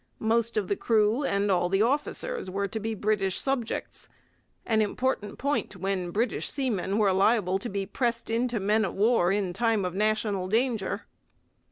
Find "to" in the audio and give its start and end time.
2.67-2.79, 7.59-7.69